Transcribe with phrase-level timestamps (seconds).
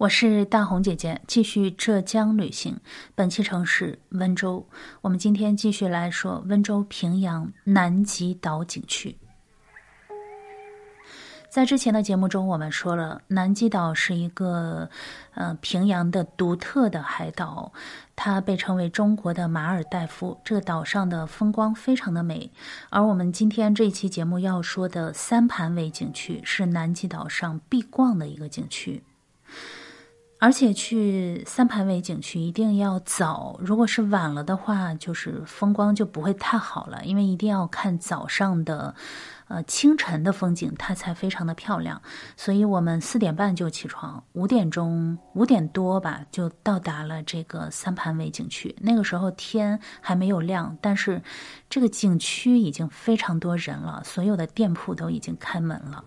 [0.00, 2.74] 我是大红姐姐，继续浙江旅行。
[3.14, 4.66] 本期城市温州，
[5.02, 9.14] 我们今天继续来说温州平阳南极岛景区。
[11.50, 14.88] 在之前的节目中，我们说了南极岛是一个
[15.34, 17.70] 呃平阳的独特的海岛，
[18.16, 20.40] 它被称为中国的马尔代夫。
[20.42, 22.50] 这个岛上的风光非常的美，
[22.88, 29.04] 而我们今天这一期节目要说的三盘尾景区是南极岛上必逛的一个景区。
[30.40, 37.04] 而且去三盘尾景区一定要早，如果是晚了的话，就是风光就不会太好了。
[37.04, 38.94] 因为一定要看早上的，
[39.48, 42.00] 呃清晨的风景，它才非常的漂亮。
[42.38, 48.74] 所以我们四点半就起床，五点钟五点多吧就到达了这个三盘尾景区。
[48.80, 51.20] 那个时候天还没有亮，但是
[51.68, 56.02] 这个景区已经非常多人了，所有的店铺都已经开门了。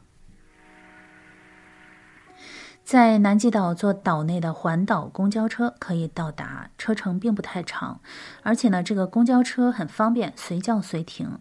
[2.83, 8.01] 在南极岛坐岛内的环岛公交车可以到达，车程并不太长，
[8.43, 11.39] 而且呢，这个公交车很方便，随叫随停。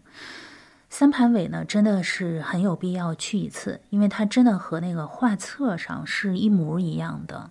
[0.89, 7.51] 三盘尾呢，真的是很有必要去一次，因为它真的和那个画册上是一模一样的。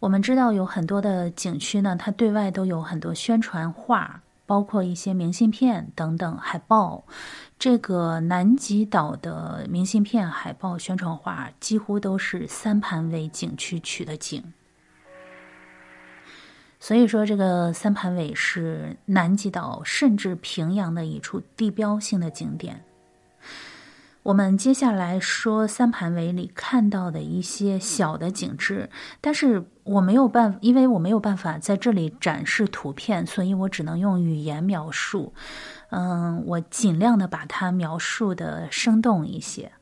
[0.00, 4.20] 我们知道有很多的景区呢，它对外都有很多宣传画。
[4.52, 7.06] 包括一些明信片等等海报，
[7.58, 14.44] 这个南极岛的明信片、海报、宣传画几乎都是三盘尾景区取的景。
[16.78, 22.84] 所以说，这个三盘尾是南极岛甚至平阳的一处地标性的景点。
[24.22, 28.88] 我们接下来说三盘尾里看到的一些小的景致，
[29.20, 35.32] 但是我没有办，因为我没有办法在这里展示图片，所以我只能用语言描述。
[35.90, 39.72] 嗯，我尽量的把它描述的生动一些。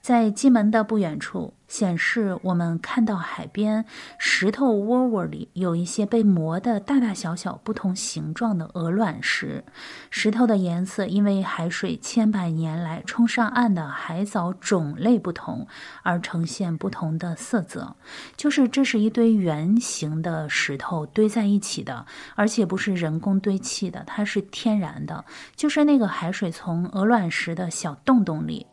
[0.00, 3.84] 在进门的不远处，显示我们看到海边
[4.18, 9.64] 石头窝窝里有一些被磨的大大小小、不同形状的鹅卵石。
[10.10, 15.66] 石头的颜色因为海水千百年来冲上岸的海藻种类不同
[16.02, 17.96] 而呈现不同的色泽。
[18.36, 25.24] 就是这是一堆圆形的石头堆在一起的，而且不是人工堆砌的，它是天然的。
[25.56, 28.66] 就是那个海水从鹅卵石的小洞洞里。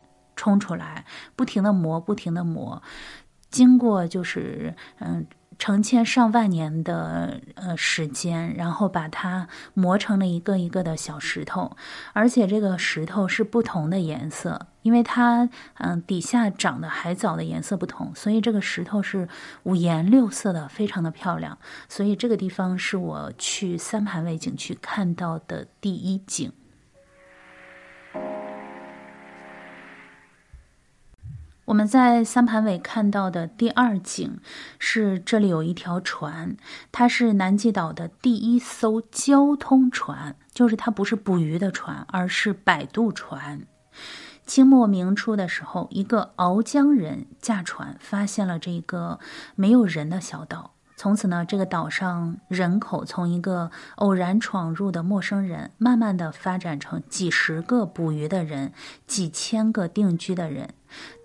[0.43, 1.05] 冲出来，
[1.37, 2.83] 不停的磨，不停的磨，
[3.49, 5.25] 经过就是嗯
[5.57, 11.77] 成千上万年的呃时间，然后把它磨成了一个一个的小石头，
[12.11, 19.29] 而且这个石头是不同的颜色，因为它嗯底下长的海藻的颜色不同，所以这个石头是
[19.63, 21.57] 五颜六色的，非常的漂亮。
[21.87, 26.51] 所以这个地方是我去三盘尾景区看到的第一景。
[31.73, 34.37] 我们在三盘尾看到的第二景
[34.77, 36.55] 是，这里有一条船，
[36.91, 43.65] 它是南极岛的第一艘交通船，就是它不是捕鱼的船，而是摆渡船。
[44.45, 49.19] 清末明初的时候，一个鳌江人驾船发现了这个
[49.55, 50.75] 没有人的小岛。
[50.95, 58.71] 从此呢，这个岛上人口从一个偶然闯入的陌生人，慢慢的发展成几十个捕鱼的人，
[59.07, 60.69] 几千个定居的人。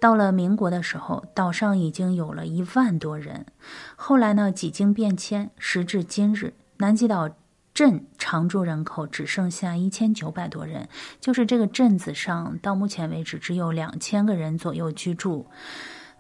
[0.01, 3.47] 到了民国的时候，岛上已经有了一万多人。
[3.95, 7.31] 后来呢，几经变迁，时至今日，南极岛
[7.75, 10.89] 镇常住人口只剩下一千九百多人，
[11.21, 15.47] 就是这个镇子上到目前为止只有两千个人左右居住。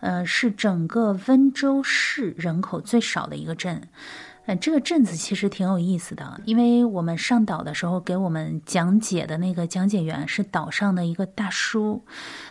[0.00, 3.88] 呃，是整个温州市人口最少的一个镇。
[4.46, 12.02] 呃，这个镇子其实挺有意思的，因为我们上岛的时候给我们讲解的那个讲解员是岛上的一个大叔，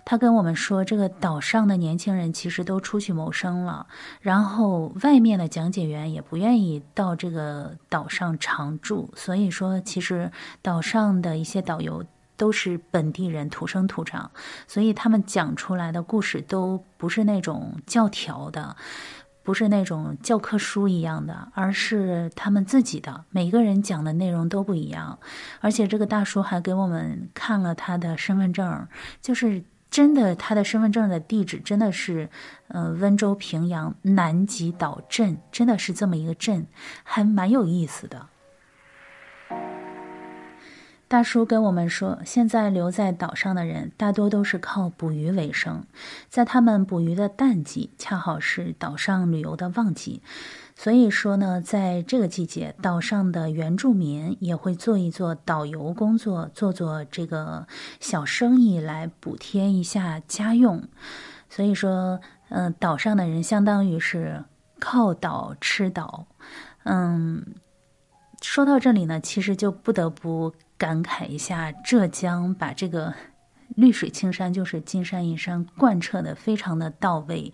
[0.05, 3.87] 他跟我们说，这个岛上的年轻人其实都出去谋生了，
[4.21, 10.31] 然后外面的讲解员也不愿意到这个岛上常住，所以说其实
[10.61, 12.05] 岛上的一些导游。
[12.37, 14.31] 都是本地人土生土长，
[14.67, 18.77] 所以他们讲出来的故事都不是那种教条的，
[19.43, 23.25] 不是那种教科书一样的，而是他们自己的。
[23.31, 25.17] 每个人讲的内容都不一样，
[25.59, 28.87] 而且这个大叔还给我们看了他的身份证，
[29.21, 32.29] 就是真的，他的身份证的地址真的是，
[32.67, 36.67] 呃，温州平阳南极岛镇，真的是这么一个镇，
[37.03, 38.27] 还蛮有意思的。
[41.09, 45.85] 大叔跟我们说，现在留在岛上的人大多都是靠捕鱼为生，
[46.27, 50.21] 在他们捕鱼的淡季，恰好是岛上旅游的旺季，
[50.75, 57.65] 所以说呢，在这个季节，岛上的原住民也会做一做导游工作，做做这个
[58.01, 60.83] 小生意来补贴一下家用。
[61.49, 62.19] 所以说，
[62.49, 64.43] 嗯，岛上的人相当于是
[64.77, 66.27] 靠岛吃岛。
[66.83, 67.45] 嗯，
[68.41, 73.13] 说到这里呢，其实就不得不感慨一下，浙江把这个
[73.75, 77.51] 绿水青山，就是金山银山贯彻的非常的到位，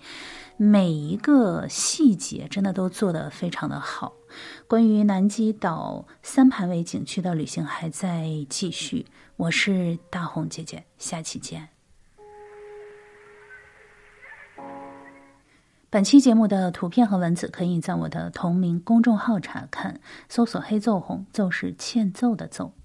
[0.58, 4.14] 每一个细节真的都做得非常的好。
[4.68, 9.06] 关于南极岛三盘尾景区的旅行还在继续，
[9.38, 11.73] 我是大红姐姐，下期见。
[15.94, 22.74] 本期节目的图片和文字可以在我的同名公众号查看，搜索“黑奏红”，奏是欠揍的奏。